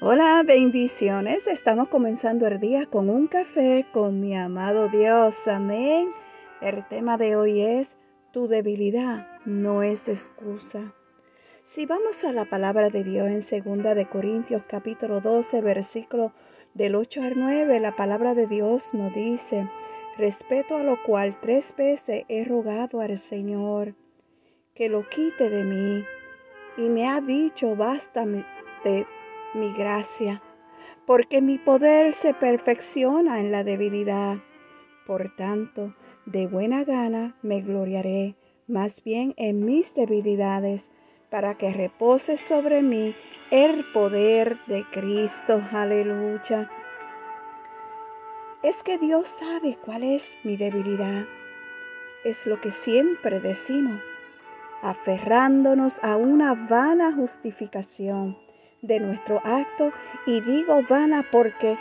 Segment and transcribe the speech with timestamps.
[0.00, 1.48] Hola, bendiciones.
[1.48, 5.48] Estamos comenzando el día con un café con mi amado Dios.
[5.48, 6.12] Amén.
[6.60, 7.98] El tema de hoy es,
[8.32, 10.94] tu debilidad no es excusa.
[11.64, 16.32] Si vamos a la palabra de Dios en 2 de Corintios capítulo 12, versículo
[16.74, 19.68] del 8 al 9, la palabra de Dios nos dice,
[20.16, 23.96] respeto a lo cual tres veces he rogado al Señor
[24.76, 26.04] que lo quite de mí,
[26.76, 29.04] y me ha dicho, basta de
[29.54, 30.42] mi gracia,
[31.06, 34.38] porque mi poder se perfecciona en la debilidad.
[35.06, 35.94] Por tanto,
[36.26, 40.90] de buena gana me gloriaré más bien en mis debilidades,
[41.30, 43.14] para que repose sobre mí
[43.50, 45.62] el poder de Cristo.
[45.72, 46.70] Aleluya.
[48.62, 51.26] Es que Dios sabe cuál es mi debilidad.
[52.24, 54.00] Es lo que siempre decimos,
[54.82, 58.36] aferrándonos a una vana justificación
[58.82, 59.92] de nuestro acto
[60.26, 61.78] y digo vana porque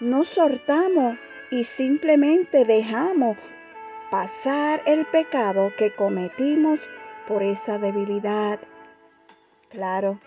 [0.00, 1.18] no soltamos
[1.50, 3.36] y simplemente dejamos
[4.10, 6.88] pasar el pecado que cometimos
[7.26, 8.60] por esa debilidad.
[9.70, 10.20] Claro,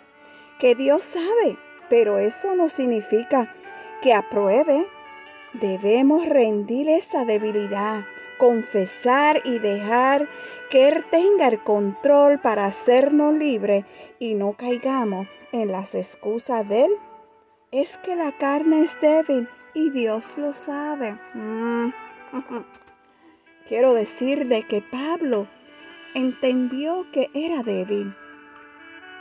[0.59, 1.57] que Dios sabe,
[1.89, 3.53] pero eso no significa
[4.01, 4.85] que apruebe.
[5.53, 8.01] Debemos rendir esa debilidad,
[8.37, 10.27] confesar y dejar
[10.69, 13.85] que Él tenga el control para hacernos libres
[14.19, 16.91] y no caigamos en las excusas de Él.
[17.71, 21.17] Es que la carne es débil y Dios lo sabe.
[21.33, 21.89] Mm.
[23.67, 25.47] Quiero decirle que Pablo
[26.13, 28.15] entendió que era débil.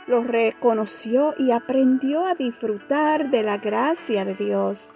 [0.07, 4.93] Lo reconoció y aprendió a disfrutar de la gracia de Dios,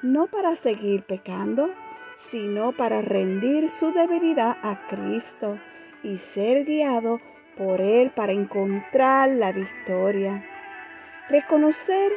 [0.00, 1.68] no para seguir pecando,
[2.16, 5.58] sino para rendir su debilidad a Cristo
[6.02, 7.20] y ser guiado
[7.56, 10.44] por Él para encontrar la victoria.
[11.28, 12.12] Reconocer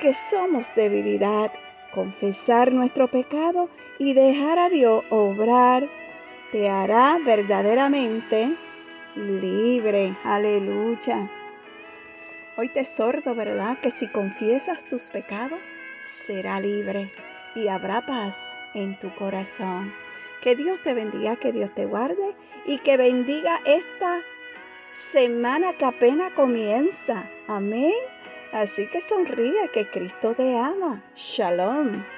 [0.00, 1.52] que somos debilidad,
[1.94, 5.84] confesar nuestro pecado y dejar a Dios obrar
[6.52, 8.54] te hará verdaderamente
[9.16, 10.16] libre.
[10.24, 11.28] Aleluya.
[12.56, 13.78] Hoy te sordo, ¿verdad?
[13.78, 15.58] Que si confiesas tus pecados,
[16.04, 17.12] será libre
[17.58, 19.92] y habrá paz en tu corazón.
[20.42, 22.34] Que Dios te bendiga, que Dios te guarde
[22.66, 24.20] y que bendiga esta
[24.92, 27.24] semana que apenas comienza.
[27.48, 27.92] Amén.
[28.52, 31.02] Así que sonríe que Cristo te ama.
[31.14, 32.17] Shalom.